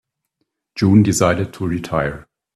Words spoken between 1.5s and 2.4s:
to retire.